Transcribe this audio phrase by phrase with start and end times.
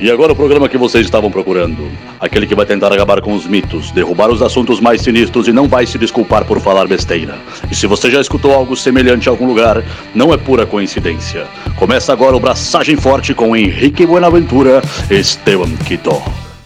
[0.00, 1.86] E agora o programa que vocês estavam procurando.
[2.18, 5.68] Aquele que vai tentar acabar com os mitos, derrubar os assuntos mais sinistros e não
[5.68, 7.38] vai se desculpar por falar besteira.
[7.70, 9.84] E se você já escutou algo semelhante em algum lugar,
[10.14, 11.46] não é pura coincidência.
[11.78, 14.80] Começa agora o Braçagem Forte com Henrique Buenaventura
[15.10, 16.22] e Esteban Quito.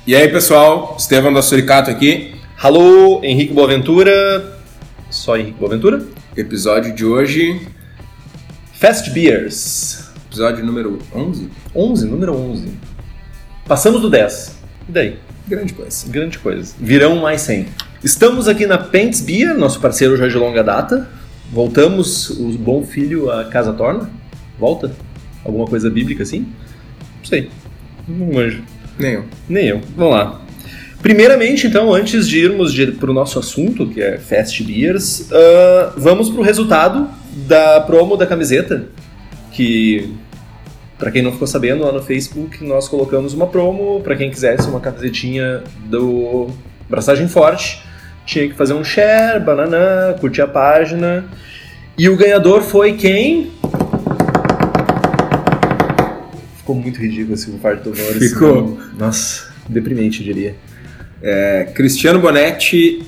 [0.07, 0.95] E aí, pessoal?
[0.97, 2.37] Estevam da Suricato aqui.
[2.63, 4.61] Alô, Henrique Boaventura.
[5.11, 6.07] Só Henrique Boaventura.
[6.37, 7.61] Episódio de hoje,
[8.75, 10.09] Fast Beers.
[10.27, 11.49] episódio número 11.
[11.75, 12.84] 11, número 11.
[13.67, 14.59] Passamos do 10.
[14.89, 15.17] E daí?
[15.49, 16.09] Grande coisa.
[16.11, 16.75] Grande coisa.
[16.79, 17.67] Virão mais 100.
[18.03, 21.09] Estamos aqui na Pentes Beer, nosso parceiro já de longa data.
[21.51, 24.11] Voltamos, o bom filho a casa torna.
[24.59, 24.93] Volta?
[25.43, 26.41] Alguma coisa bíblica assim?
[26.41, 27.51] Não sei.
[28.07, 28.63] Não manjo.
[28.99, 29.25] Nem eu.
[29.49, 29.81] Nem eu.
[29.97, 30.43] Vamos lá.
[31.01, 36.29] Primeiramente, então, antes de irmos para o nosso assunto, que é Fast Beers, ah, vamos
[36.29, 37.09] para o resultado
[37.47, 38.89] da promo da camiseta,
[39.53, 40.11] que,
[41.05, 44.67] para quem não ficou sabendo, lá no Facebook nós colocamos uma promo, para quem quisesse
[44.67, 46.49] uma camisetinha do
[46.89, 47.85] Braçagem Forte,
[48.25, 51.27] tinha que fazer um share, banana, curtir a página,
[51.99, 53.53] e o ganhador foi quem?
[56.57, 58.33] Ficou muito ridículo esse par de tonores.
[58.33, 58.81] Ficou.
[58.99, 60.55] Nossa, deprimente, eu diria.
[61.23, 63.03] É, Cristiano Bonetti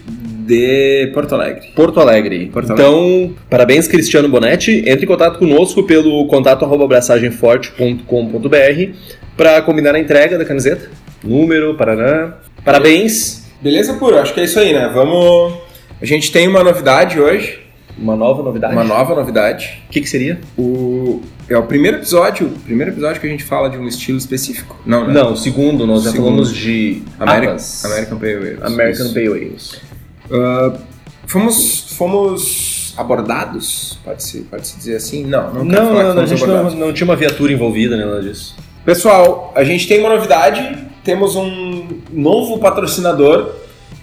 [0.46, 1.72] de Porto Alegre.
[1.74, 2.46] Porto Alegre.
[2.46, 4.84] Porto então, parabéns, Cristiano Bonetti.
[4.86, 8.96] Entre em contato conosco pelo contato arroba abraçagemforte.com.br
[9.36, 10.88] para combinar a entrega da camiseta.
[11.22, 12.34] Número, Paraná.
[12.64, 13.46] Parabéns.
[13.60, 14.18] Beleza, puro?
[14.18, 14.90] Acho que é isso aí, né?
[14.92, 15.54] Vamos.
[16.00, 17.60] A gente tem uma novidade hoje.
[17.98, 18.74] Uma nova novidade.
[18.74, 19.82] Uma nova novidade.
[19.88, 20.38] O que, que seria?
[20.56, 21.22] O...
[21.48, 22.48] É o primeiro episódio.
[22.48, 24.78] O primeiro episódio que a gente fala de um estilo específico.
[24.84, 25.14] Não, né?
[25.14, 26.26] Não, o segundo, nós já Segundo.
[26.26, 27.84] falamos de American, APAs.
[27.84, 28.58] American Pale Ale.
[28.62, 29.14] American.
[29.14, 29.80] Pale Ales.
[30.30, 30.78] Ah,
[31.26, 35.24] fomos, fomos abordados, pode-se pode -se dizer assim?
[35.24, 38.22] Não, não, Não, não, não, a gente não, não tinha uma viatura envolvida, nem nada
[38.22, 38.56] disso.
[38.84, 43.52] Pessoal, a gente tem uma novidade, temos um novo patrocinador,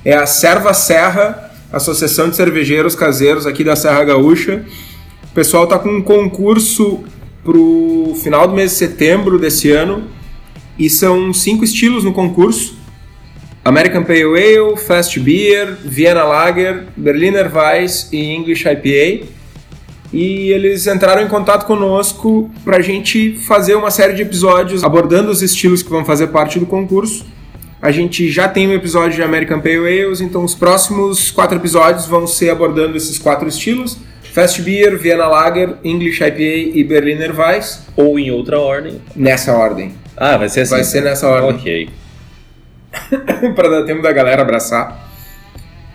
[0.04, 4.66] é a Serva Serra, Associação de Cervejeiros Caseiros aqui da Serra Gaúcha.
[5.24, 7.04] O pessoal tá com um concurso
[7.44, 10.04] pro final do mês de setembro desse ano
[10.78, 12.78] e são cinco estilos no concurso.
[13.66, 19.26] American Pale Ale, Fast Beer, Vienna Lager, Berliner Weiss e English IPA.
[20.12, 25.32] E eles entraram em contato conosco para a gente fazer uma série de episódios abordando
[25.32, 27.26] os estilos que vão fazer parte do concurso.
[27.82, 32.06] A gente já tem um episódio de American Pale Ales, então os próximos quatro episódios
[32.06, 33.98] vão ser abordando esses quatro estilos:
[34.34, 37.82] Fast Beer, Vienna Lager, English IPA e Berliner Weiss.
[37.96, 39.02] Ou em outra ordem.
[39.16, 39.94] Nessa ordem.
[40.16, 40.76] Ah, vai ser assim.
[40.76, 41.56] Vai ser nessa ordem.
[41.56, 42.03] Ok.
[43.56, 45.10] para dar tempo da galera abraçar.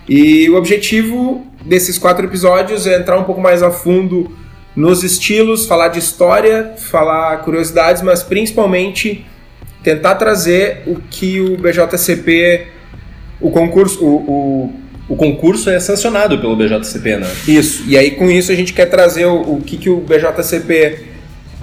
[0.08, 4.30] E o objetivo desses quatro episódios é entrar um pouco mais a fundo
[4.74, 9.26] nos estilos, falar de história, falar curiosidades, mas principalmente
[9.82, 12.66] tentar trazer o que o BJCP,
[13.40, 14.74] o concurso, o, o-
[15.08, 17.26] O concurso é sancionado pelo BJCP, né?
[17.46, 17.82] isso.
[17.88, 20.98] E aí com isso a gente quer trazer o, o que, que o BJCP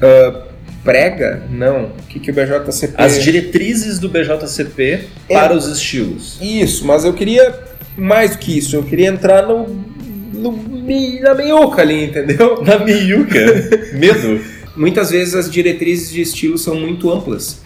[0.02, 0.42] ah,
[0.86, 1.44] prega?
[1.50, 1.86] Não.
[1.86, 5.34] O que, que o BJCP As diretrizes do BJCP É.
[5.34, 6.38] para os estilos.
[6.42, 7.54] Isso, mas eu queria
[7.98, 8.76] mais do que isso.
[8.76, 9.68] Eu queria entrar no,
[10.34, 10.76] no
[11.22, 12.62] na meiuca ali, entendeu?
[12.64, 13.40] Na miúca.
[13.94, 14.40] Medo.
[14.78, 17.62] Muitas vezes as diretrizes de estilo são muito amplas,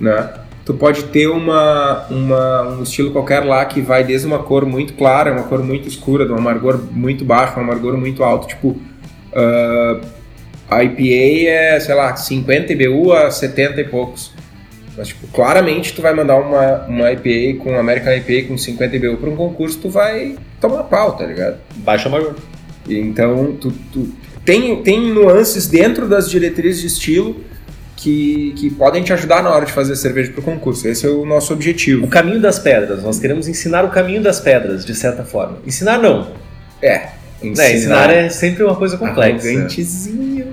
[0.00, 0.30] né?
[0.64, 4.94] Tu pode ter uma, uma- um estilo qualquer lá que vai desde uma cor muito
[4.94, 8.76] clara, uma cor muito escura, de um amargor muito baixo, um amargor muito alto, tipo
[9.34, 10.00] ah,
[10.68, 14.32] a IPA é, sei lá, 50 IBU a 70 e poucos.
[14.96, 19.16] Mas, tipo, claramente tu vai mandar uma, uma IPA com American IPA com 50 IBU
[19.18, 21.58] para um concurso, tu vai tomar pau, tá ligado?
[21.76, 22.34] Baixa maior.
[22.88, 24.08] Então, tu, tu-
[24.44, 27.40] tem, tem nuances dentro das diretrizes de estilo
[27.96, 30.86] que, que podem te ajudar na hora de fazer cerveja para o concurso.
[30.88, 32.06] Esse é o nosso O objetivo.
[32.06, 33.02] caminho das pedras.
[33.02, 35.58] Nós queremos ensinar o caminho das pedras, de certa forma.
[35.66, 36.28] Ensinar não.
[36.80, 37.08] É.
[37.42, 39.46] Né, ensinar é sempre uma coisa complexa.
[39.48, 40.45] Arrogantezinho.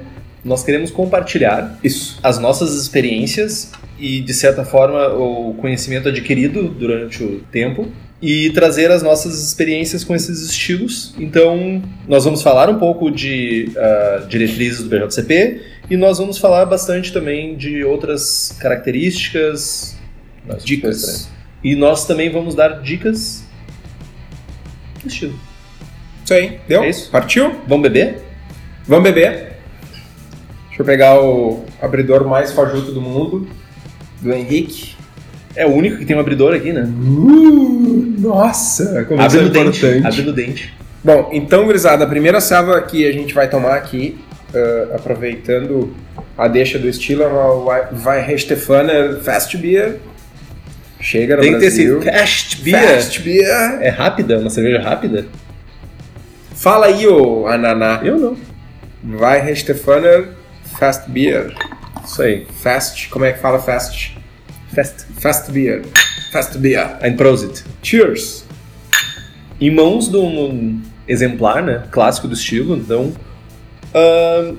[0.43, 2.19] Nós queremos compartilhar Isso.
[2.22, 7.87] as nossas experiências e, de certa forma, o conhecimento adquirido durante o tempo
[8.22, 11.13] e trazer as nossas experiências com esses estilos.
[11.17, 16.66] Então, nós vamos falar um pouco de ah, diretrizes do BJCP e nós vamos falar
[16.66, 19.97] bastante também de outras características,
[20.63, 21.29] Dicas.
[21.63, 23.43] E nós também vamos dar dicas
[25.01, 25.39] do estilo.
[26.23, 26.59] Isso aí.
[26.67, 26.84] Deu?
[26.84, 27.09] É isso?
[27.09, 27.61] Partiu?
[27.67, 28.19] Vamos beber?
[28.85, 29.53] Vamos beber.
[30.84, 33.47] Eu pegar o abridor mais fajuto do mundo,
[34.22, 34.96] do Henrique.
[35.56, 36.82] É o único que tem um abridor aqui, né?
[36.82, 39.85] Uh, nossa, como isso Abre é no dente.
[40.06, 40.74] Abre no dente.
[41.02, 44.20] Bom, então, gurizada, a primeira salva que a gente vai tomar aqui,
[44.53, 45.94] ah, aproveitando
[46.38, 47.24] a deixa do estilo
[47.64, 50.00] vai, vai Stefaner Fast Beer.
[51.00, 52.00] Chega no Tem que ter Brasil.
[52.00, 52.96] esse Fast Beer.
[52.96, 53.78] Fast Beer.
[53.82, 54.40] É rápida?
[54.40, 55.26] Uma cerveja rápida?
[56.56, 58.02] Fala aí, ô Ananá.
[58.03, 58.38] Eu não.
[59.03, 60.42] Vai Stefaner
[60.78, 61.53] Fast Beer.
[62.03, 62.46] Isso aí.
[62.61, 64.17] Fast, como é que fala fast?
[64.73, 65.05] Fast.
[65.20, 65.84] Fast Beer.
[66.31, 66.97] Fast Beer.
[67.02, 67.64] Ein Prosit.
[67.81, 68.46] Cheers.
[69.59, 71.84] Em mãos de um exemplar, né?
[71.91, 73.14] Clássico do estilo, então.
[73.93, 74.55] ahn,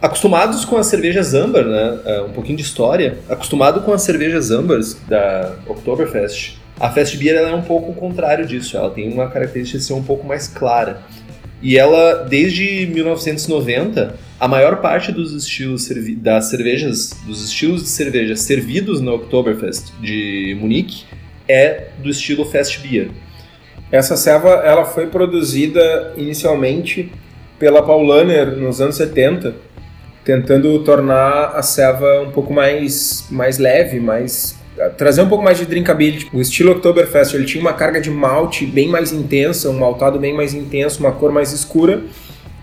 [0.00, 1.98] acostumados com as cervejas Amber, né?
[2.04, 3.18] ah, um pouquinho de história.
[3.28, 6.58] Acostumado com as cervejas Ambers da Oktoberfest.
[6.78, 8.76] A Fast Beer ela é um pouco o contrário disso.
[8.76, 11.02] Ela tem uma característica de ser um pouco mais clara.
[11.62, 15.88] E ela, desde 1990, a maior parte dos estilos
[16.18, 21.04] das cervejas, dos estilos de cerveja servidos na Oktoberfest de Munique
[21.48, 23.08] é do estilo Fast Beer.
[23.90, 27.10] Essa ceva ela foi produzida inicialmente
[27.58, 29.54] pela Paulaner nos anos 70,
[30.22, 34.58] tentando tornar a ceva um pouco mais, mais leve, mais
[34.98, 36.28] trazer um pouco mais de drinkability.
[36.30, 40.34] O estilo Oktoberfest ele tinha uma carga de malte bem mais intensa, um maltado bem
[40.34, 42.02] mais intenso, uma cor mais escura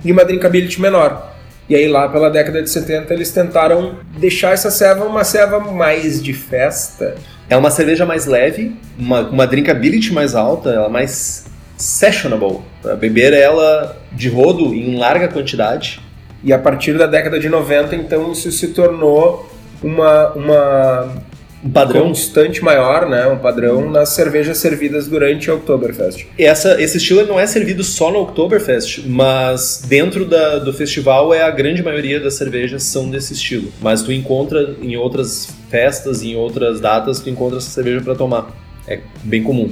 [0.05, 1.32] e uma drinkability menor.
[1.69, 6.21] E aí lá pela década de 70 eles tentaram deixar essa ceva uma ceva mais
[6.21, 7.15] de festa.
[7.49, 11.45] É uma cerveja mais leve, uma, uma drinkability mais alta, ela mais
[11.77, 12.59] sessionable.
[12.81, 16.01] Para beber ela de rodo em larga quantidade.
[16.43, 19.49] E a partir da década de 90, então, isso se tornou
[19.81, 21.23] uma, uma
[21.65, 22.07] Um padrão.
[22.07, 23.25] constante maior, né?
[23.27, 26.27] Um padrão nas cervejas servidas durante a Oktoberfest.
[26.37, 31.41] Essa, esse estilo não é servido só no Oktoberfest, mas dentro da- do festival é
[31.41, 33.71] a grande maioria das cervejas são desse estilo.
[33.81, 38.51] Mas tu encontra em outras festas, em outras datas, tu encontra essa cerveja para tomar.
[38.87, 39.71] É bem comum.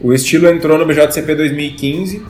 [0.00, 2.22] O estilo entrou no BJCP 2015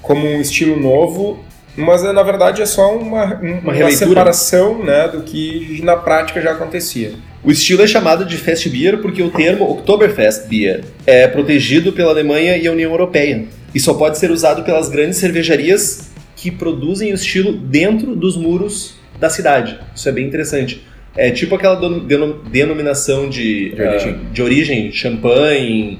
[0.00, 1.44] como um estilo novo,
[1.76, 4.08] mas na verdade é só uma, um- uma, releitura.
[4.08, 7.12] separação né, do que na prática já acontecia.
[7.42, 12.10] O estilo é chamado de Fest Beer porque o termo Oktoberfest Beer é protegido pela
[12.10, 17.12] Alemanha e a União Europeia e só pode ser usado pelas grandes cervejarias que produzem
[17.12, 19.78] o estilo dentro dos muros da cidade.
[19.94, 20.84] Isso é bem interessante.
[21.16, 24.10] É tipo aquela dono- deno- denominação de, De origem.
[24.12, 25.98] ah, de origem, champanhe.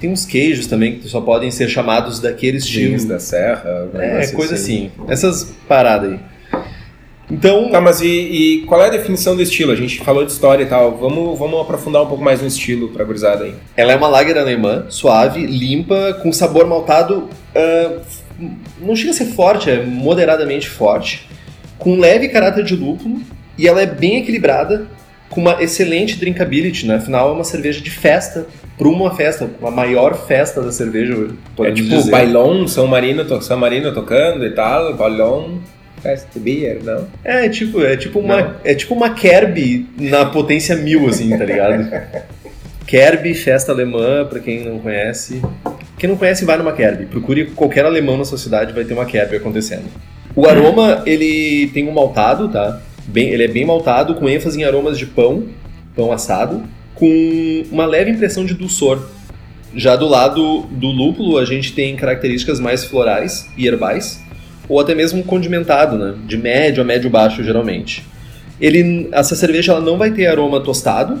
[0.00, 2.90] Tem uns queijos também que só podem ser chamados daquele estilo.
[2.90, 4.90] Jeans da Serra, É, coisa assim.
[5.08, 6.18] Essas paradas aí.
[7.30, 9.70] Então, Tá, mas e, e qual é a definição do estilo?
[9.72, 10.96] A gente falou de história e tal.
[10.96, 13.54] Vamos, vamos aprofundar um pouco mais no estilo pra gurizada aí.
[13.76, 17.28] Ela é uma lager alemã, suave, limpa, com sabor maltado.
[17.54, 17.98] ah,
[18.80, 21.28] não chega a ser forte, é moderadamente forte,
[21.76, 23.20] com um leve caráter de lúpulo
[23.58, 24.86] e ela é bem equilibrada,
[25.28, 26.86] com uma excelente drinkability.
[26.86, 26.94] Né?
[26.94, 28.46] Afinal, é uma cerveja de festa,
[28.78, 31.12] para uma festa, uma maior festa da cerveja.
[31.14, 32.10] É podemos tipo dizer.
[32.12, 35.58] bailão, São Marino, to- São Marino tocando e tal, bailão,
[36.36, 37.06] beer, não?
[37.24, 38.54] É tipo, é tipo uma, Não.
[38.64, 41.88] é tipo uma Kerb na potência mil, assim, tá ligado?
[42.86, 45.42] Kerb, festa alemã, pra quem não conhece.
[45.98, 47.06] Quem não conhece, vai numa Kerb.
[47.06, 49.84] Procure qualquer alemão na sua cidade, vai ter uma Kerb acontecendo.
[50.34, 52.80] O aroma, ele tem um maltado, tá?
[53.06, 55.46] Bem, ele é bem maltado, com ênfase em aromas de pão,
[55.94, 56.62] pão assado,
[56.94, 59.02] com uma leve impressão de dulçor.
[59.74, 64.22] Já do lado do lúpulo, a gente tem características mais florais e herbais,
[64.68, 66.14] ou até mesmo condimentado, né?
[66.26, 68.04] De médio a médio baixo, geralmente.
[68.60, 71.20] Ele, essa cerveja ela não vai ter aroma tostado,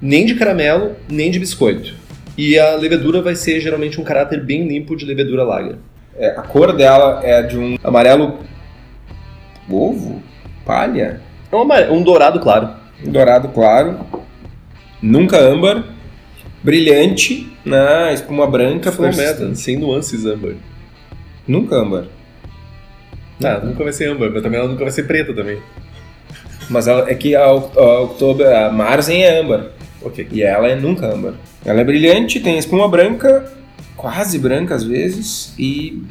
[0.00, 1.94] nem de caramelo, nem de biscoito.
[2.38, 5.76] E a levedura vai ser geralmente um caráter bem limpo de levedura lager.
[6.16, 8.38] É, a cor dela é de um amarelo
[9.68, 10.22] ovo,
[10.64, 11.20] palha,
[11.52, 12.70] É um, amare- um dourado claro.
[13.04, 14.00] dourado claro,
[15.02, 15.84] nunca âmbar,
[16.62, 18.12] brilhante, né?
[18.12, 20.54] Espuma branca, metal, sem nuances âmbar.
[21.46, 22.04] Nunca âmbar.
[23.42, 25.58] Ah, nunca vai ser âmbar, mas também ela nunca vai ser preta também.
[26.68, 29.66] Mas ela, é que a, a Oktober, a Marzen é âmbar.
[30.02, 30.28] Ok.
[30.30, 31.34] E ela é nunca âmbar.
[31.64, 33.52] Ela é brilhante, tem espuma branca,
[33.96, 36.02] quase branca às vezes, e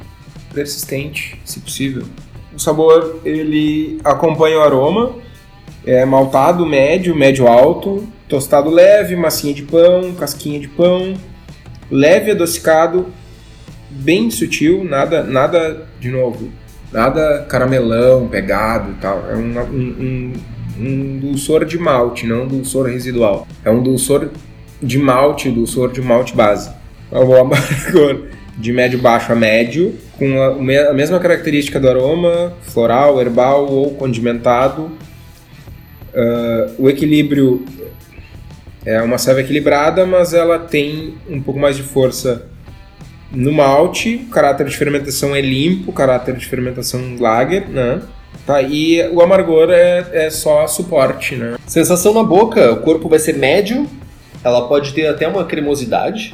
[0.53, 2.03] persistente, se possível.
[2.53, 5.15] O sabor, ele acompanha o aroma,
[5.85, 11.15] é maltado médio, médio alto, tostado leve, massinha de pão, casquinha de pão,
[11.89, 13.07] leve adocicado,
[13.89, 16.49] bem sutil, nada, nada de novo,
[16.91, 19.23] nada caramelão, pegado e tal.
[19.29, 20.33] É um, um,
[20.79, 23.47] um, um dulçor de malte, não um dulçor residual.
[23.63, 24.29] É um dulçor
[24.81, 26.71] de malte, dulçor de malte base.
[27.11, 28.27] É o amargor
[28.57, 33.91] de médio baixo a médio, com a, a mesma característica do aroma, floral, herbal ou
[33.95, 34.91] condimentado.
[36.13, 37.63] Ah, o equilíbrio
[38.85, 42.47] é uma serva equilibrada, mas ela tem um pouco mais de força
[43.31, 44.25] no malte.
[44.27, 48.01] O caráter de fermentação é limpo, o caráter de fermentação lager, né?
[48.45, 51.55] Tá, e o amargor é, é só suporte, né?
[51.67, 53.87] Sensação na boca, o corpo vai ser médio,
[54.43, 56.33] ela pode ter até uma cremosidade,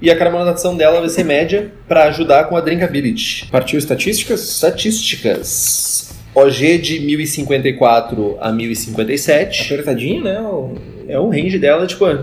[0.00, 3.48] e a carbonatação dela vai ser média para ajudar com a drinkability.
[3.50, 4.48] Partiu estatísticas?
[4.48, 6.14] Estatísticas.
[6.34, 9.72] OG de 1054 a 1057.
[9.74, 10.40] Apertadinho, né?
[10.40, 10.74] O-
[11.08, 12.18] É o range dela, tipo, é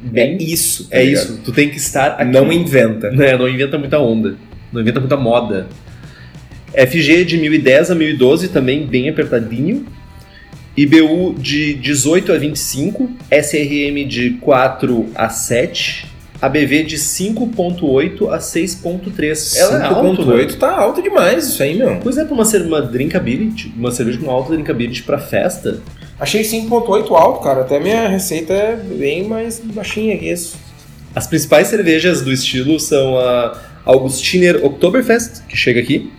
[0.00, 0.36] bem.
[0.38, 0.88] É isso.
[0.88, 1.24] tá É ligado?
[1.24, 1.40] isso.
[1.44, 2.24] Tu tem que estar aqui.
[2.30, 3.10] Não inventa.
[3.12, 4.36] né, não inventa muita onda.
[4.72, 5.66] Não inventa muita moda.
[6.74, 9.86] FG de 1010 a 1012 também bem apertadinho.
[10.76, 16.06] IBU de 18 a 25, SRM de 4 a 7,
[16.40, 19.56] ABV de 5.8 a 6.3.
[19.56, 20.36] Ela é alto, né?
[20.44, 21.96] 5.8 tá alto demais isso aí, meu.
[22.00, 25.80] Pois é, pra uma, cer- uma drinkability, uma cerveja com alta drinkability pra festa,
[26.18, 27.60] Achei 5.8 alto, cara.
[27.60, 30.58] Até minha receita é bem mais baixinha que isso.
[31.14, 36.12] As principais cervejas do estilo são a Augustiner Oktoberfest, que chega aqui,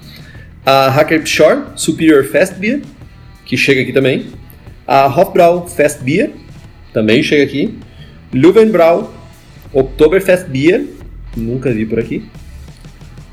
[0.65, 2.81] a Hackerpshore Superior Fest Beer,
[3.45, 4.27] que chega aqui também,
[4.87, 6.31] a Hofbrau Fest Beer,
[6.91, 7.77] também chega aqui,
[8.33, 9.13] Löwenbrau
[9.71, 10.85] Oktoberfest Beer,
[11.35, 12.25] nunca vi por aqui,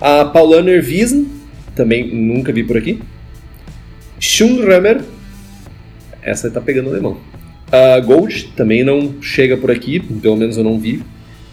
[0.01, 1.27] a Paulaner Wiesen,
[1.75, 3.01] também nunca vi por aqui,
[4.21, 5.03] Schunrömer,
[6.27, 7.19] essa tá pegando alemão,
[7.73, 11.03] a Gold também não chega por aqui, pelo menos eu não vi.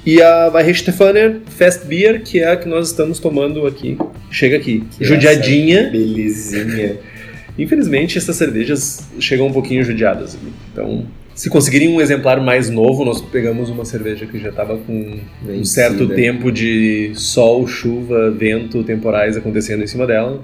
[0.06, 3.98] E a Weihenstephaner Fest Beer, que é a que nós estamos tomando aqui,
[4.30, 4.84] chega aqui.
[4.98, 5.89] Que Judiadinha.
[5.89, 6.98] Belezinha.
[7.58, 10.38] Infelizmente, essas cervejas chegam um pouquinho judiadas.
[10.72, 14.94] Então, se conseguirem um exemplar mais novo, nós pegamos uma cerveja que já estava com
[14.94, 15.65] um Vencida.
[15.65, 20.42] certo tempo de sol, chuva, vento, temporais acontecendo em cima dela.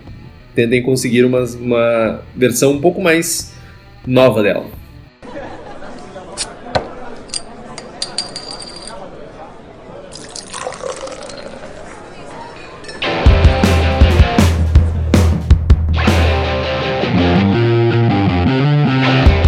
[0.56, 3.54] Tentem conseguir umas- uma versão um pouco mais
[4.06, 4.66] nova dela.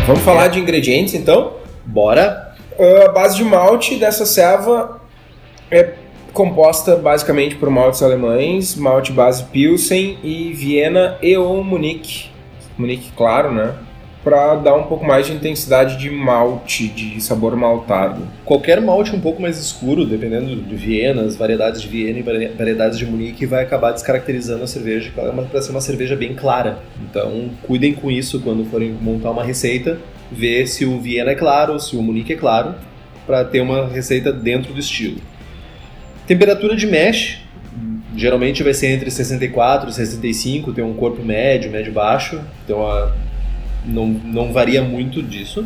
[0.05, 1.53] Vamos falar de ingredientes então?
[1.85, 2.53] Bora!
[2.77, 5.01] Uh, a base de malte dessa serva
[5.69, 5.93] é
[6.33, 12.29] composta basicamente por maltes alemães, malte base Pilsen e Viena e ou Munique.
[12.77, 13.73] Munique, claro, né?
[14.23, 18.21] Pra dar um pouco mais de intensidade de malte, de sabor maltado.
[18.45, 20.75] Qualquer malte um pouco mais escuro, dependendo de
[21.21, 25.49] as variedades de Viena e vari- variedades de Munique, vai acabar descaracterizando a cerveja, é
[25.49, 26.79] para ser uma cerveja bem clara.
[27.09, 29.97] Então, cuidem com isso quando forem montar uma receita,
[30.31, 32.75] ver se o Viena é claro, se o Munique é claro,
[33.25, 35.17] para ter uma receita dentro do estilo.
[36.27, 37.39] Temperatura de mesh,
[38.15, 43.11] geralmente vai ser entre 64 e 65, tem um corpo médio, médio-baixo, então a-
[43.85, 45.65] não, não varia muito disso.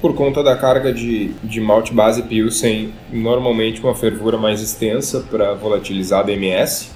[0.00, 5.54] Por conta da carga de, de malte base Pilsen, normalmente uma fervura mais extensa para
[5.54, 6.90] volatilizar a DMS.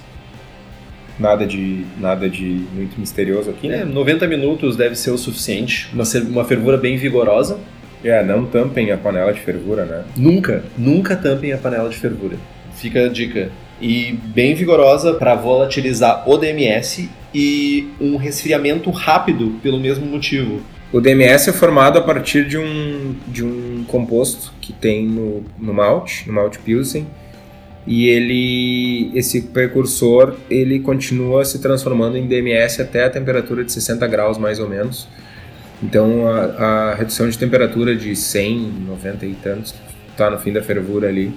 [1.17, 3.85] Nada de, nada de muito misterioso aqui, É, né?
[3.85, 5.89] 90 minutos deve ser o suficiente.
[5.91, 7.59] Uma, uma fervura bem vigorosa.
[8.03, 10.03] É, não tampem a panela de fervura, né?
[10.15, 12.37] Nunca, nunca tampem a panela de fervura.
[12.75, 13.49] Fica a dica.
[13.81, 20.61] E bem vigorosa para volatilizar o DMS e um resfriamento rápido pelo mesmo motivo.
[20.91, 25.73] O DMS é formado a partir de um, de um composto que tem no, no
[25.73, 27.05] malte, no malte Pilsen,
[27.85, 34.05] e ele, esse precursor, ele continua se transformando em DMS até a temperatura de 60
[34.07, 35.07] graus mais ou menos.
[35.81, 38.57] Então a, a redução de temperatura de 100,
[38.87, 39.73] 90 e tantos,
[40.11, 41.31] está no fim da fervura ali,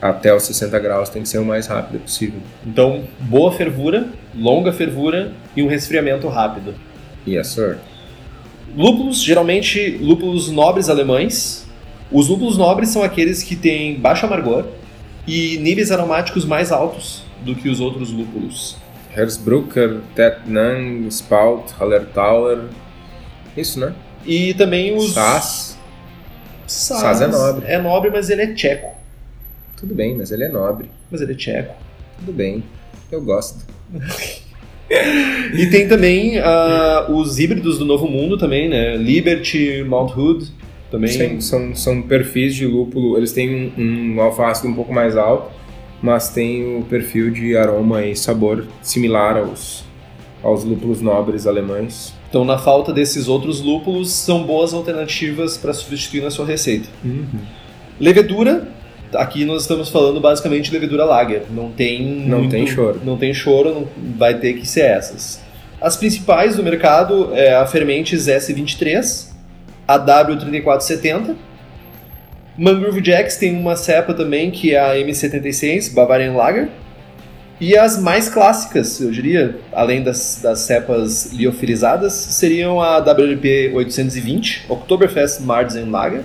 [0.00, 2.40] até os 60 graus tem que ser o mais rápido possível.
[2.66, 6.74] Então, boa fervura, longa fervura e um resfriamento rápido.
[7.26, 7.78] Yes, sir.
[8.76, 11.66] Lúpulos, geralmente lúpulos nobres alemães.
[12.10, 14.64] Os lúpulos nobres são aqueles que têm baixo amargor
[15.26, 18.76] e níveis aromáticos mais altos do que os outros lúpulos.
[19.16, 22.64] Herzbrucker, Tetnang, Spout, Hallertauer.
[23.56, 23.94] Isso, né?
[24.26, 25.14] E também os.
[25.14, 25.78] Sass.
[26.66, 27.66] Sass Sass é nobre.
[27.66, 29.05] É nobre, mas ele é tcheco.
[29.76, 30.90] Tudo bem, mas ele é nobre.
[31.10, 31.74] Mas ele é tcheco.
[32.18, 32.64] Tudo bem.
[33.10, 33.64] Eu gosto.
[35.54, 38.96] E tem também ah, os híbridos do Novo Mundo também, né?
[38.96, 40.52] Liberty, Mount Hood.
[40.90, 41.10] Também.
[41.10, 43.16] Sim, são, são perfis de lúpulo.
[43.16, 45.50] Eles têm um, um um pouco mais alto,
[46.00, 49.84] mas tem o perfil de aroma e sabor similar aos,
[50.42, 52.14] aos lúpulos nobres alemães.
[52.28, 56.88] Então, na falta desses outros lúpulos, são boas alternativas para substituir na sua receita.
[57.98, 58.68] Levedura,
[59.14, 61.42] aqui nós estamos falando basicamente de levedura lager.
[61.50, 63.00] Não tem Não muito- tem choro.
[63.04, 65.40] Não tem choro, não vai ter que ser essas.
[65.80, 69.28] As principais do mercado é a Fermentes S23,
[69.86, 71.34] a W3470.
[72.58, 76.68] Mangrove Jacks tem uma cepa também que é a M76, Bavarian Lager.
[77.60, 84.66] E as mais clássicas, eu diria, além das, das cepas liofilizadas, seriam a WLP 820,
[84.68, 86.22] Oktoberfest Marzen Lager,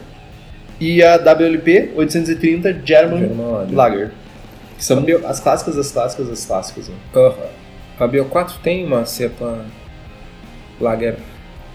[0.82, 4.12] e a WLP 830 German, German Lager.
[4.76, 6.90] Que são as clássicas, as clássicas, as clássicas.
[6.90, 6.96] Né?
[7.16, 7.36] Aham.
[8.00, 9.64] A Bio4 tem uma cepa
[10.80, 11.18] Lager.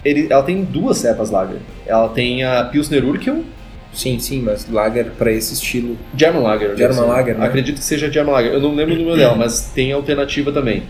[0.05, 1.61] Ele, ela tem duas cepas Lager.
[1.87, 3.45] Ela tem a Pilsner Urquell,
[3.93, 5.97] Sim, sim, mas Lager pra esse estilo.
[6.15, 6.77] German Lager.
[6.77, 7.05] German ser.
[7.07, 7.47] Lager, né?
[7.47, 8.53] Acredito que seja German Lager.
[8.53, 10.83] Eu não lembro o número dela, mas tem alternativa também.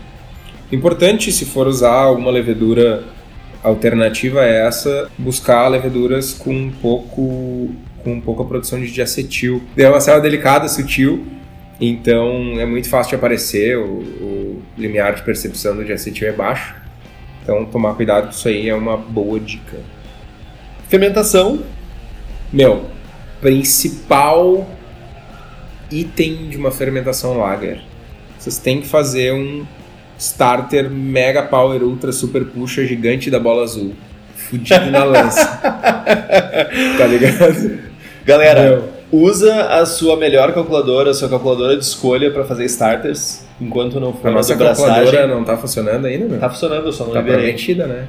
[0.71, 3.03] Importante, se for usar alguma levedura
[3.63, 7.69] alternativa a essa, buscar leveduras com um pouco
[8.07, 9.61] com pouca produção de diacetil.
[9.75, 11.27] É uma célula delicada, sutil,
[11.79, 16.73] então é muito fácil de aparecer, o, o limiar de percepção do diacetil é baixo.
[17.43, 19.77] Então tomar cuidado com isso aí é uma boa dica.
[20.87, 21.61] Fermentação,
[22.51, 22.85] Meu,
[23.41, 24.65] principal
[25.91, 27.81] item de uma fermentação lager.
[28.39, 29.65] Vocês têm que fazer um
[30.17, 33.93] starter mega power ultra super puxa gigante da bola azul.
[34.33, 35.59] Fudido na lança.
[36.97, 37.87] tá ligado?
[38.27, 38.83] Galera, Meu.
[39.23, 44.11] usa a sua melhor calculadora, a sua calculadora de escolha para fazer starters, enquanto não
[44.13, 44.85] for A nossa braçagem.
[44.93, 46.37] calculadora não tá funcionando ainda, meu?
[46.37, 47.45] Tá funcionando, eu só não Tá liberei.
[47.45, 48.05] prometida, né?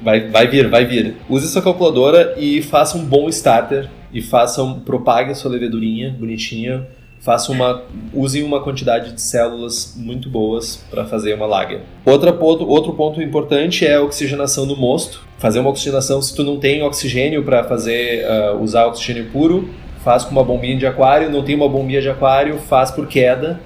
[0.00, 1.16] Vai, vai vir, vai vir.
[1.28, 6.14] Use sua calculadora e faça um bom starter e faça um, propague a sua levedurinha
[6.16, 6.86] bonitinha.
[7.26, 7.82] Faça uma,
[8.14, 11.80] use uma quantidade de células muito boas para fazer uma lager.
[12.04, 15.26] Outra ponto, outro ponto importante é a oxigenação do mosto.
[15.36, 19.68] Fazer uma oxigenação, se tu não tem oxigênio para fazer ah, usar oxigênio puro,
[20.04, 21.28] faz com uma bombinha de aquário.
[21.28, 23.58] Não tem uma bombinha de aquário, faz por queda.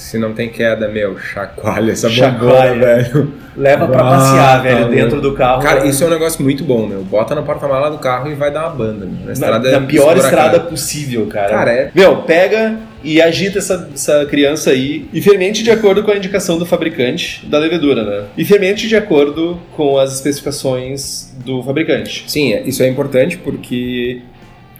[0.00, 2.72] Se não tem queda, meu, chacoalha essa Chacoalha.
[2.72, 3.32] bombona, velho.
[3.54, 5.62] Leva para Ah, passear, velho, dentro do carro.
[5.62, 7.02] Cara, isso é um negócio muito bom, meu.
[7.04, 9.26] Bota na porta-mala do carro e vai dar uma banda, meu.
[9.26, 10.46] Na estrada na pior esburacada.
[10.56, 11.48] estrada possível, cara.
[11.50, 11.90] Cara, é.
[11.94, 16.58] Meu, pega e agita essa, essa criança aí e fermente de acordo com a indicação
[16.58, 18.24] do fabricante da levedura, né?
[18.38, 22.24] E fermente de acordo com as especificações do fabricante.
[22.26, 24.22] Sim, é- isso é importante porque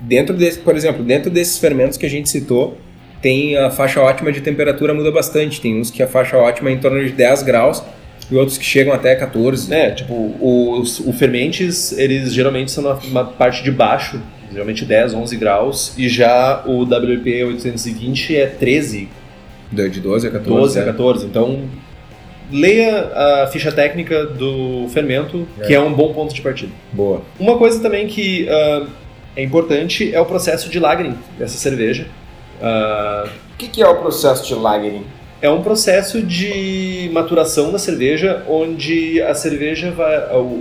[0.00, 2.78] dentro desse, por exemplo, dentro desses fermentos que a gente citou,
[3.20, 5.60] tem a faixa ótima de temperatura muda bastante.
[5.60, 7.82] Tem uns que a faixa ótima é em torno de 10 graus
[8.30, 9.72] e outros que chegam até 14.
[9.72, 15.36] É, tipo, os, o fermentes, eles geralmente são na, parte de baixo, geralmente 10, 11
[15.36, 19.08] graus, e já o WP 820 é 13,
[19.70, 20.50] De de 12 a 14.
[20.50, 20.84] 12 a é.
[20.86, 21.26] 14.
[21.26, 21.64] Então,
[22.50, 26.72] leia a ficha técnica do fermento, que é um bom ponto de partida.
[26.92, 27.22] Boa.
[27.38, 28.86] Uma coisa também que ah,
[29.36, 32.06] é importante é o processo de lagering dessa cerveja.
[32.60, 35.04] Ah, O que, que é o processo de lagering?
[35.42, 40.14] é um processo de maturação da cerveja, onde a cerveja vai,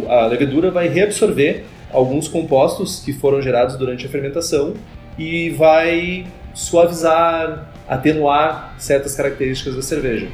[0.08, 4.74] a levedura vai reabsorver alguns compostos que foram gerados durante a fermentação
[5.18, 10.28] e vai suavizar, atenuar certas características da cerveja.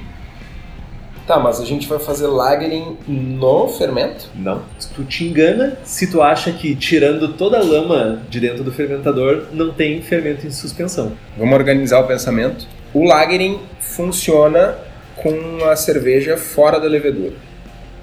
[1.28, 4.30] Tá, mas a gente vai fazer lagering no fermento?
[4.36, 4.62] Não.
[4.94, 9.46] Tu te engana se tu acha que tirando toda a lama de dentro do fermentador
[9.52, 11.14] não tem fermento em suspensão.
[11.36, 12.68] Vamos organizar o pensamento.
[12.94, 14.76] O lagering funciona
[15.16, 17.34] com a cerveja fora da levedura.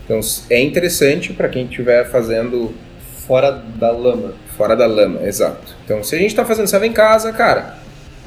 [0.05, 0.19] Então
[0.51, 2.75] é interessante para quem estiver fazendo
[3.27, 4.35] Fora da lama.
[4.57, 5.77] fora da lama, exato.
[5.85, 7.79] Então se a gente está fazendo serve em casa, cara,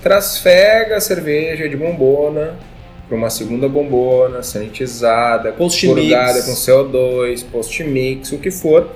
[0.02, 2.56] trasfega a cerveja de bombona
[3.08, 8.90] para uma segunda bombona, sanitizada, purgada com CO2, post-mix, o que for.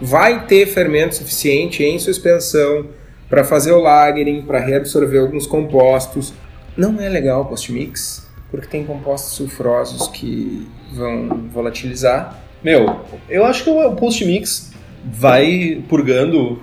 [0.00, 2.86] Vai ter fermento suficiente em suspensão
[3.28, 6.32] para fazer o lagering, para reabsorver alguns compostos.
[6.76, 12.42] Não é legal o post-mix, porque tem compostos sulfurosos que vão volatilizar.
[12.62, 14.72] Meu, eu acho que o post-mix
[15.04, 16.62] vai purgando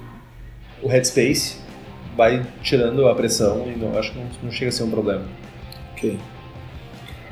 [0.81, 1.57] o headspace,
[2.15, 5.23] vai tirando a pressão e não, acho que não, não chega a ser um problema.
[5.93, 6.17] Ok.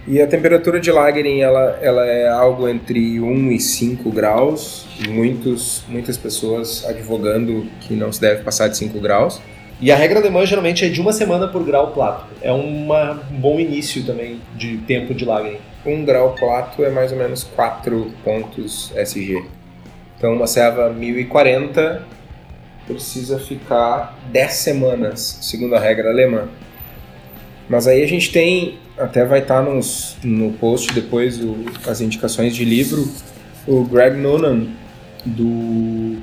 [0.08, 4.86] E a temperatura de lagering, ela, ela é algo entre 1 e 5 graus.
[5.10, 9.42] Muitos, muitas pessoas advogando que não se deve passar de 5 graus.
[9.82, 12.26] E a regra alemã geralmente é de uma semana por grau plato.
[12.42, 15.60] É uma- um bom início também de tempo de lagering.
[15.86, 19.44] 1 grau plato é mais ou menos 4 pontos SG.
[20.18, 22.02] Então uma serva 1040
[22.88, 26.48] precisa ficar 10 semanas, segundo a regra alemã.
[27.70, 31.58] Mas aí a gente tem, até vai estar nos, no post depois o-
[31.88, 33.08] as indicações de livro,
[33.68, 34.68] o Greg Noonan,
[35.26, 35.46] do,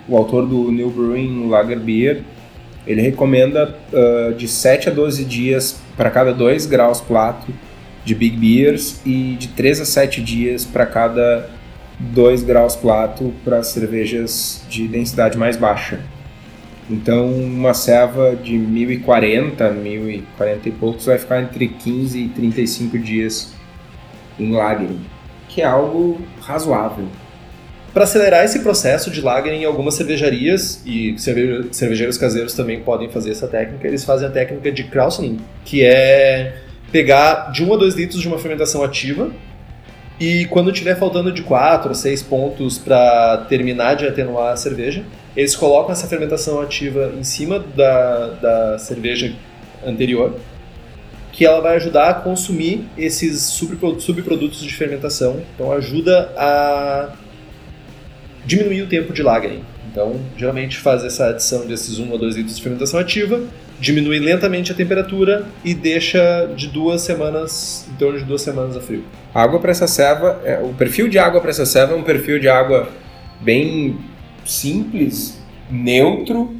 [0.08, 2.22] o autor do New Brewing Lager Beer,
[2.86, 7.52] ele recomenda ah, de 7 a 12 dias para cada 2 graus plato
[8.04, 11.48] de Big Beers e de 3 a 7 dias para cada
[11.98, 16.00] 2 graus plato para cervejas de densidade mais baixa.
[16.88, 23.54] Então, uma serva de 1040, 1040 e poucos vai ficar entre 15 e 35 dias
[24.38, 25.00] em lagering,
[25.48, 27.06] que é algo razoável.
[27.94, 33.30] Para acelerar esse processo de lagering, algumas cervejarias e cerve cervejeiros caseiros também podem fazer
[33.30, 33.86] essa técnica.
[33.86, 36.56] Eles fazem a técnica de krausening, que é
[36.90, 39.30] pegar de 1 a 2 litros de uma fermentação ativa
[40.18, 45.04] e quando tiver faltando de 4 a 6 pontos para terminar de atenuar a cerveja,
[45.36, 49.32] eles colocam essa fermentação ativa em cima da, da cerveja
[49.84, 50.36] anterior,
[51.32, 55.42] que ela vai ajudar a consumir esses subprodutos de fermentação.
[55.54, 57.12] Então ajuda a
[58.46, 59.64] diminuir o tempo de lagering.
[59.90, 63.40] Então, geralmente faz essa adição desses 1 a 2 litros de fermentação ativa,
[63.78, 68.80] diminui lentamente a temperatura e deixa de duas semanas, em torno de duas semanas a
[68.80, 69.04] frio.
[69.32, 72.02] A água para essa serva, é, o perfil de água para essa serva é um
[72.02, 72.88] perfil de água
[73.40, 73.96] bem
[74.44, 75.38] simples,
[75.70, 76.54] neutro,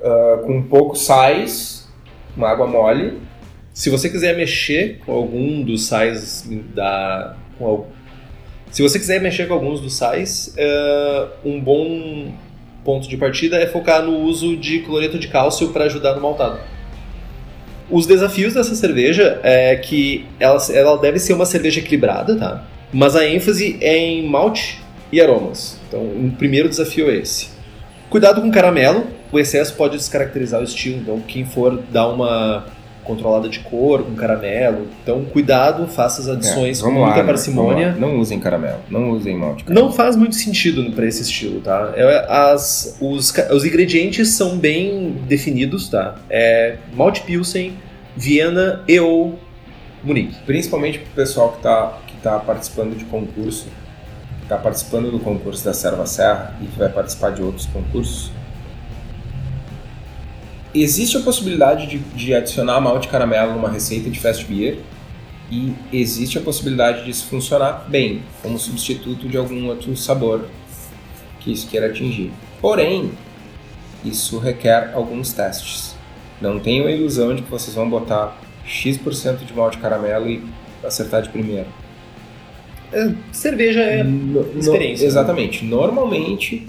[0.00, 1.88] uh, com pouco sais,
[2.36, 3.18] uma água mole.
[3.72, 7.36] Se você quiser mexer com algum dos sais da.
[8.70, 12.32] se você quiser mexer com alguns dos sais, uh, um bom
[12.84, 16.60] ponto de partida é focar no uso de cloreto de cálcio para ajudar no maltado.
[17.90, 22.64] Os desafios dessa cerveja é que ela, ela deve ser uma cerveja equilibrada, tá?
[22.92, 24.80] Mas a ênfase é em malte
[25.12, 25.78] e aromas.
[25.88, 27.48] Então, o primeiro desafio é esse.
[28.08, 32.66] Cuidado com caramelo, o excesso pode descaracterizar o estilo, então quem for dar uma
[33.04, 37.96] controlada de cor com caramelo, então cuidado, faça as adições é, com muita lá, parcimônia.
[37.98, 39.64] Não usem caramelo, não usem malte.
[39.64, 39.86] Caramelo.
[39.86, 41.92] Não faz muito sentido para esse estilo, tá?
[41.96, 46.16] É, as, os, os ingredientes são bem definidos, tá?
[46.28, 47.74] É malte pilsen,
[48.16, 49.38] Viena e ou
[50.02, 50.36] Munique.
[50.46, 53.66] Principalmente para o pessoal que está que tá participando de concurso
[54.50, 58.32] está participando do concurso da Serva Serra e que vai participar de outros concursos,
[60.74, 64.80] existe a possibilidade de, de adicionar malte caramelo numa receita de fast beer
[65.52, 70.44] e existe a possibilidade disso funcionar bem, como substituto de algum outro sabor
[71.38, 72.32] que isso queira atingir.
[72.60, 73.12] Porém,
[74.04, 75.94] isso requer alguns testes.
[76.40, 80.44] Não tenham a ilusão de que vocês vão botar X% de malte caramelo e
[80.84, 81.66] acertar de primeira.
[82.92, 85.04] É, cerveja é no, experiência.
[85.04, 85.64] No, exatamente.
[85.64, 85.70] Né?
[85.70, 86.66] Normalmente,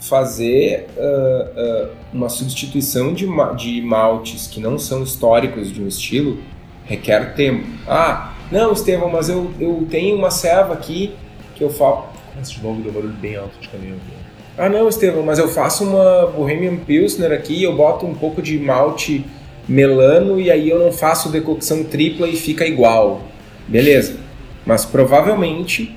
[0.00, 6.38] fazer uh, uh, uma substituição de, de maltes que não são históricos de um estilo
[6.84, 7.66] requer tempo.
[7.86, 11.14] Ah, não, Estevão, mas eu, eu tenho uma serva aqui
[11.54, 12.04] que eu faço.
[12.32, 14.22] Começa de novo, deu barulho bem alto de caminhão aqui.
[14.58, 18.58] Ah, não, Estevão, mas eu faço uma Bohemian Pilsner aqui, eu boto um pouco de
[18.58, 19.24] malte
[19.68, 23.22] melano e aí eu não faço decocção tripla e fica igual.
[23.68, 24.16] Beleza.
[24.64, 25.96] Mas provavelmente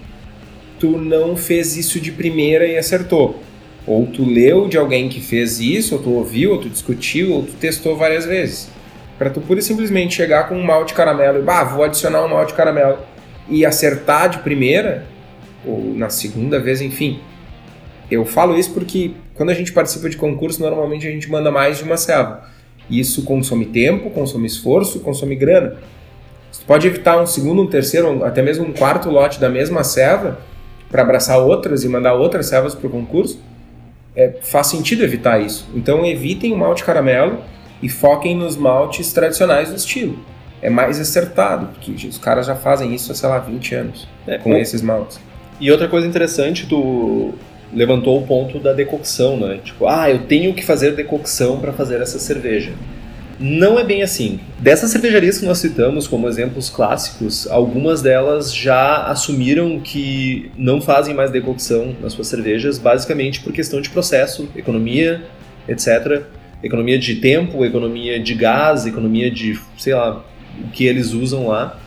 [0.80, 3.39] tu não fez isso de primeira e acertou.
[3.88, 7.43] Ou tu leu de alguém que fez isso, ou tu ouviu, ou tu discutiu, ou
[7.43, 8.69] tu testou várias vezes.
[9.17, 12.30] Para tu pura e simplesmente chegar com um malte caramelo e, bah, vou adicionar um
[12.30, 12.97] malte caramelo
[13.47, 15.06] e acertar de primeira,
[15.65, 17.19] ou na segunda vez, enfim.
[18.10, 21.78] Eu falo isso porque quando a gente participa de concurso, normalmente a gente manda mais
[21.78, 22.43] de uma serva.
[22.89, 25.78] Isso consome tempo, consome esforço, consome grana.
[26.67, 30.39] Pode evitar um segundo, um terceiro, até mesmo um quarto lote da mesma serva
[30.89, 33.39] para abraçar outras e mandar outras servas para o concurso.
[34.15, 35.67] É, faz sentido evitar isso.
[35.75, 37.39] Então evitem o malte caramelo
[37.82, 40.17] e foquem nos maltes tradicionais do estilo.
[40.62, 44.38] É mais acertado, porque os caras já fazem isso há, sei lá, 20 anos é,
[44.38, 45.19] com esses maltes.
[45.60, 47.34] E outra coisa interessante, tu
[47.73, 49.60] levantou o ponto da decocção, né?
[49.63, 52.73] Tipo, ah, eu tenho que fazer decocção para fazer essa cerveja.
[53.39, 54.39] Não é bem assim.
[54.59, 61.13] Dessas cervejarias que nós citamos como exemplos clássicos, algumas delas já assumiram que não fazem
[61.13, 65.21] mais decocção nas suas cervejas, basicamente por questão de processo, economia,
[65.67, 66.23] etc.
[66.63, 70.23] Economia de tempo, economia de gás, economia de, sei lá,
[70.63, 71.77] o que eles usam lá.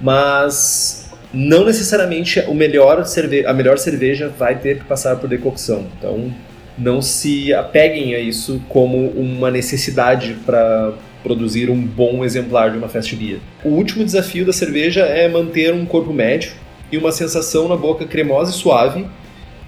[0.00, 5.86] Mas não necessariamente o melhor cerve a melhor cerveja vai ter que passar por decocção.
[5.98, 6.32] Então,
[6.76, 12.88] não se apeguem a isso como uma necessidade para produzir um bom exemplar de uma
[12.88, 13.38] beer.
[13.64, 16.52] O último desafio da cerveja é manter um corpo médio
[16.92, 19.06] e uma sensação na boca cremosa e suave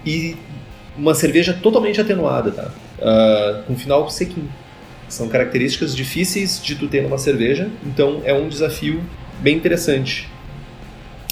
[0.05, 0.35] e
[0.97, 2.71] uma cerveja totalmente atenuada, tá?
[2.99, 4.49] Uh, com final sequinho.
[5.09, 9.01] São características difíceis de tu ter numa cerveja, então é um desafio
[9.39, 10.29] bem interessante.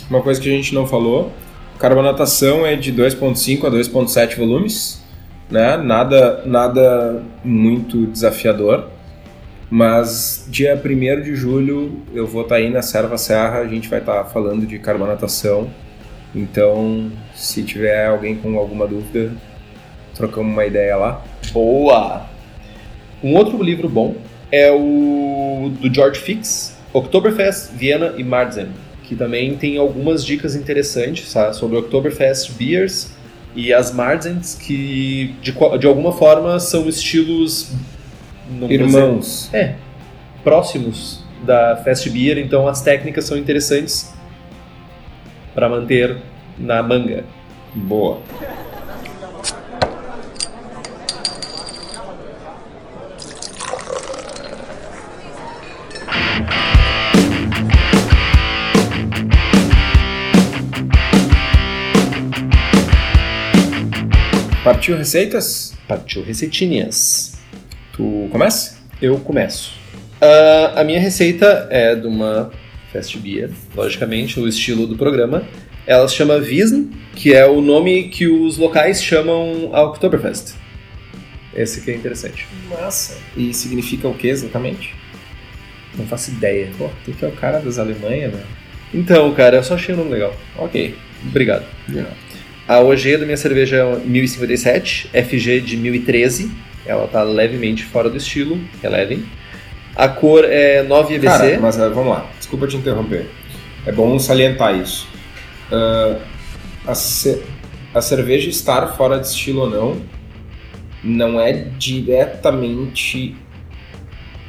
[0.10, 1.32] Uma coisa que a gente não falou,
[1.78, 5.02] carbonatação é de 2.5 a 2.7 volumes,
[5.50, 5.78] né?
[5.78, 8.90] Nada, nada muito desafiador.
[9.70, 13.90] Mas dia 1 de julho eu vou estar tá aí na Serva Serra, a gente
[13.90, 15.70] vai estar tá falando de carbonatação.
[16.34, 19.32] Então, se tiver alguém com alguma dúvida,
[20.14, 21.24] trocamos uma ideia lá.
[21.52, 22.26] Boa!
[23.24, 24.16] Um outro livro bom
[24.52, 28.68] é o do George Fix, Oktoberfest, Viena e Marzen,
[29.04, 33.15] que também tem algumas dicas interessantes sabe, sobre Oktoberfest Beers
[33.56, 37.72] e as Marzens, que de, de alguma forma são estilos...
[38.70, 39.46] Irmãos.
[39.52, 39.76] dizer- é,
[40.44, 44.14] próximos da Fest Beer, então as técnicas são interessantes
[45.54, 46.18] para manter
[46.58, 47.24] na manga.
[47.74, 48.20] Boa.
[64.66, 65.76] Partiu receitas?
[65.88, 67.38] Partiu receitinhas.
[67.94, 68.80] Tu começa?
[69.00, 69.74] Eu começo.
[70.20, 72.52] Ah, a minha receita é de uma
[72.92, 75.44] Fest Beer, logicamente, o estilo do programa.
[75.86, 80.56] Ela se chama Wiesn, que é o nome que os locais chamam a Oktoberfest.
[81.54, 82.48] Esse que é interessante.
[82.68, 83.20] Massa.
[83.38, 84.96] E significa o que exatamente?
[85.96, 86.72] Não faço ideia.
[86.76, 88.44] Pô, tu que é o cara das Alemanha, né?
[88.92, 90.36] Então, cara, eu só achei o nome legal.
[90.58, 90.96] Ok.
[91.24, 91.68] Obrigado.
[91.88, 92.25] De nada.
[92.68, 96.52] A OG da minha cerveja é 1057, FG de 1013.
[96.86, 99.24] Ela tá levemente fora do estilo, relevem.
[99.96, 101.28] A cor é 9 EBC.
[101.38, 102.30] Cara, mas ah, vamos lá.
[102.38, 103.28] Desculpa te interromper.
[103.86, 105.08] É bom salientar isso.
[105.72, 106.18] Ah,
[106.88, 107.42] a, ce-
[107.94, 110.02] a cerveja estar fora de estilo ou não
[111.04, 113.36] não é diretamente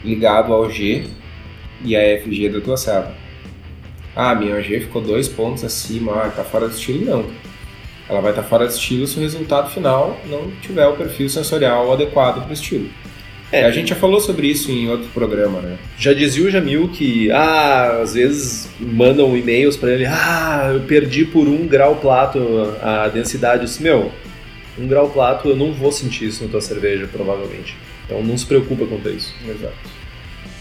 [0.05, 1.05] ligado ao G
[1.85, 3.15] e a FG da tua serva.
[4.15, 7.27] Ah, minha OG ficou dois pontos acima, ah, tá fora de estilo, não.
[8.09, 11.93] Ela vai estar fora de estilo se o resultado final não tiver o perfil sensorial
[11.93, 12.89] adequado para o estilo.
[13.53, 15.79] É, a gente já falou sobre isso em outro programa, né?
[15.97, 21.25] Já dizia o Jamil que, ah, às vezes mandam e-mails pra ele, ah, eu perdi
[21.25, 22.39] por um grau plato
[22.83, 23.63] a densidade.
[23.63, 24.11] Eu disse, meu,
[24.77, 27.77] um grau plato eu não vou sentir isso na tua cerveja, provavelmente.
[28.05, 29.33] Então não se preocupa quanto a isso.
[29.49, 29.75] Exato.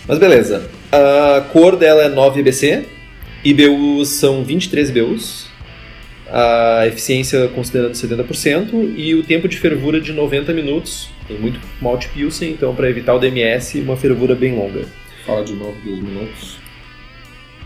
[0.07, 0.69] Mas beleza.
[0.91, 2.85] A cor dela é 9 IBC,
[3.43, 5.47] IBUs são 23 IBUs,
[6.31, 11.09] a eficiência considerando 70% e o tempo de fervura de 90 minutos.
[11.27, 14.85] Tem muito malte Pilsen, então para evitar o DMS, uma fervura bem longa.
[15.25, 16.57] Fala de novo dos minutos.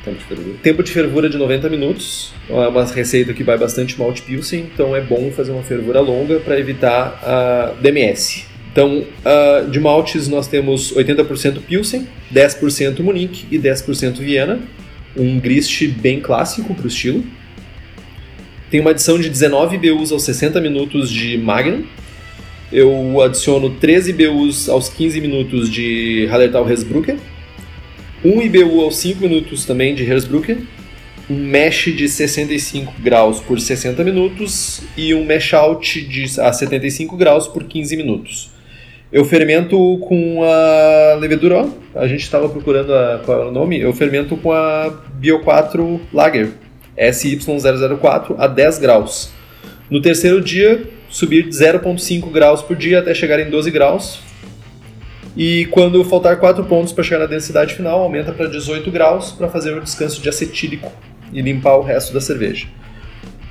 [0.03, 0.55] Tempo de fervura.
[0.63, 4.95] Tempo de fervura de 90 minutos, é uma receita que vai bastante malte Pilsen, então
[4.95, 8.45] é bom fazer uma fervura longa para evitar a DMS.
[8.71, 14.59] Então, ah, de maltes nós temos 80% Pilsen, 10% Munique e 10% Viena,
[15.17, 17.23] um grist bem clássico para o estilo.
[18.69, 21.83] Tem uma adição de 19 BUs aos 60 minutos de Magnum.
[22.71, 27.17] Eu adiciono 13 BUs aos 15 minutos de Hallertau Hesbrucker.
[28.23, 30.57] 1 IBU aos 5 minutos também de Hersbrucker,
[31.29, 37.15] um mesh de 65 graus por 60 minutos e um mesh out de, a 75
[37.15, 38.51] graus por 15 minutos.
[39.11, 43.79] Eu fermento com a levedura, ó, a gente estava procurando a, qual era o nome,
[43.79, 46.49] eu fermento com a Bio 4 Lager,
[46.99, 49.31] SY004 a 10 graus.
[49.89, 54.19] No terceiro dia, subir de 0,5 graus por dia até chegar em 12 graus,
[55.35, 59.47] e quando faltar 4 pontos para chegar na densidade final, aumenta para 18 graus para
[59.47, 60.91] fazer o descanso de acetílico
[61.31, 62.67] e limpar o resto da cerveja.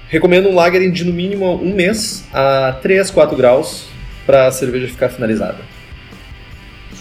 [0.08, 3.86] Recomendo um lager de no mínimo um mês a 3, 4 graus
[4.26, 5.58] para a cerveja ficar finalizada.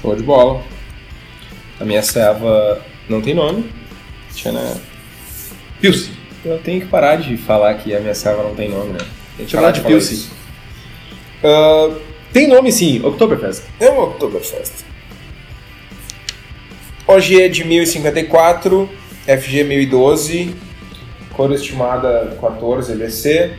[0.01, 0.61] Show de bola.
[1.79, 3.69] A minha serva não tem nome.
[4.33, 4.75] Tchana.
[5.81, 6.16] Pilsen.
[6.45, 8.99] Eu tenho que parar de falar que a minha serva não tem nome, né?
[9.35, 10.29] Tem que Chamar parar de falar Pilsen.
[11.43, 11.89] Ah,
[12.33, 13.63] Tem nome sim, Oktoberfest.
[13.79, 14.85] É um Oktoberfest.
[17.07, 18.89] OG é de 1054,
[19.25, 20.53] FG 1012,
[21.31, 23.51] cor estimada 14 EBC,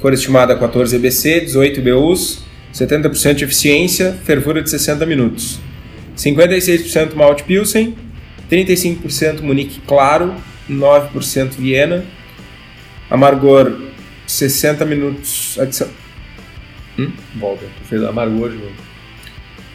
[0.00, 2.42] cor estimada 14 EBC, 18 BUs,
[2.74, 5.60] 70% de eficiência, fervura de 60 minutos.
[6.16, 7.96] 56% malte Pilsen,
[8.50, 10.34] 35% Munique claro,
[10.68, 12.04] 9% Viena,
[13.10, 13.80] amargor
[14.26, 15.88] 60 minutos, adição,
[17.34, 18.72] Volta, tu fez amargor de novo.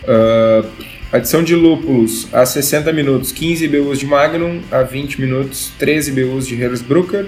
[0.07, 0.65] Ah,
[1.11, 6.47] adição de lúpulos a 60 minutos, 15 BUs de Magnum, a 20 minutos, 13 BUs
[6.47, 7.27] de Hersbrucker.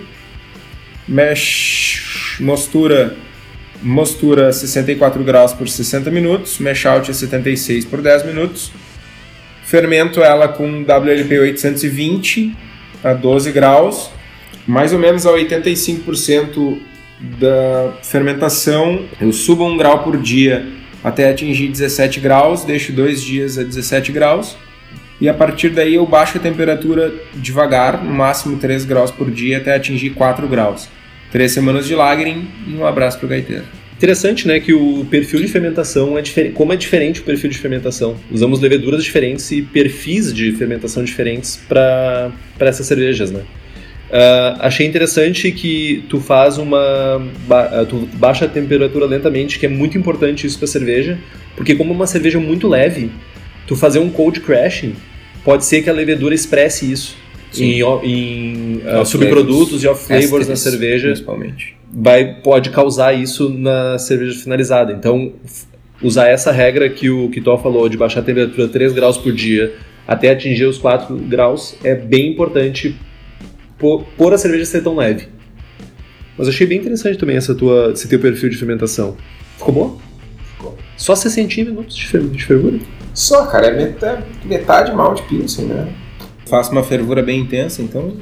[1.08, 3.18] Mesh, mostura,
[3.82, 8.72] mostura 64 graus por 60 minutos, mesh out a 76 por 10 minutos.
[9.66, 12.56] Fermento ela com WLP 820
[13.04, 14.12] a 12 graus,
[14.68, 16.80] mais ou menos a 85%
[17.40, 19.06] da fermentação.
[19.20, 20.68] Eu subo um grau por dia
[21.04, 24.56] até atingir 17 graus, deixo dois dias a 17 graus
[25.22, 29.60] e a partir daí eu baixo a temperatura devagar, no máximo 3 graus por dia
[29.60, 30.90] até atingir 4 graus.
[31.32, 33.81] Três semanas de lagering e um abraço pro gaiteiro.
[34.02, 36.56] Interessante, né, que o perfil de fermentação é diferente.
[36.56, 38.16] Como é diferente o perfil de fermentação?
[38.32, 43.42] Usamos leveduras diferentes e perfis de fermentação diferentes para essas cervejas, né?
[44.10, 47.24] Uh, achei interessante que tu faz uma.
[47.48, 51.20] Ba tu baixa a temperatura lentamente, que é muito importante isso para cerveja,
[51.56, 53.12] porque como é uma cerveja muito leve,
[53.68, 54.96] tu fazer um cold crashing
[55.44, 57.16] pode ser que a levedura expresse isso
[57.52, 57.66] Sim.
[57.66, 61.10] em, em uh, subprodutos e off flavors na cerveja.
[61.10, 64.94] Principalmente vai, pode causar isso na cerveja finalizada.
[64.94, 65.34] Então,
[66.02, 69.74] usar essa regra que o Kitó falou de baixar a temperatura 3 graus por dia
[70.08, 72.96] até atingir os 4 graus é bem importante
[73.78, 75.28] por, por a cerveja ser tão leve.
[76.38, 79.16] Mas achei bem interessante também essa tua, esse teu perfil de fermentação.
[79.58, 80.02] Ficou bom?
[80.54, 80.78] Ficou.
[80.98, 82.80] Só 60 minutos de, fer de fervura?
[83.14, 85.94] Só, cara, é metade, metade mal de pilsen, né?
[86.46, 88.18] Faço uma fervura bem intensa, então.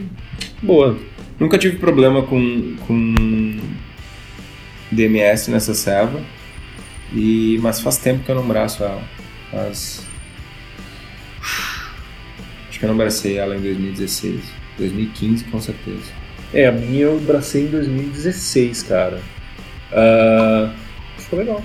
[0.61, 0.97] Boa.
[1.39, 3.15] Nunca tive problema com, com
[4.99, 6.19] DMS nessa serva.
[7.13, 9.01] E, mas faz tempo que eu não braço ela.
[9.51, 10.05] Faz.
[12.69, 14.41] Acho que eu não bracei ela em 2016.
[14.77, 16.19] 2015 com certeza.
[16.53, 19.19] É, a minha eu bracei em 2016, cara.
[19.91, 20.69] Uh,
[21.17, 21.61] ficou legal.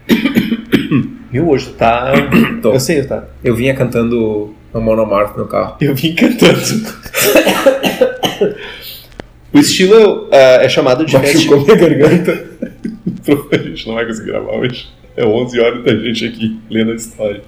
[1.32, 2.12] Viu, hoje tá.
[2.62, 2.74] Tô.
[2.74, 3.26] Eu sei, tá.
[3.44, 5.78] Eu vinha cantando o Monomarth no carro.
[5.80, 6.60] Eu vim cantando.
[9.54, 11.64] o estilo uh, é chamado de fast beer.
[11.64, 12.46] minha garganta.
[13.52, 14.88] a gente não vai conseguir gravar hoje.
[15.16, 17.42] É 11 horas da gente aqui lendo a história.